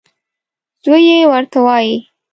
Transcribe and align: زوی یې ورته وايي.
زوی 0.83 1.01
یې 1.09 1.19
ورته 1.31 1.57
وايي. 1.65 1.97